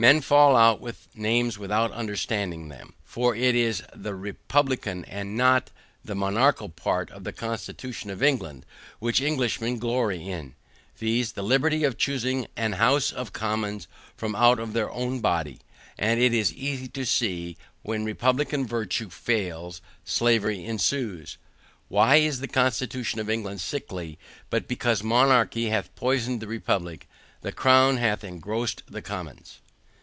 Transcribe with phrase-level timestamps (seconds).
[0.00, 2.94] Men fall out with names without understanding them.
[3.04, 5.70] For it is the republican and not
[6.02, 8.64] the monarchical part of the constitution of England
[8.98, 10.54] which Englishmen glory in,
[10.96, 11.32] viz.
[11.32, 15.58] the liberty of choosing an house of commons from out of their own body
[15.98, 17.56] and it is easy to see that
[17.86, 21.36] when republican virtue fails, slavery ensues.
[21.88, 24.18] Why is the constitution of England sickly,
[24.48, 27.06] but because monarchy hath poisoned the republic,
[27.42, 29.58] the crown hath engrossed the commons?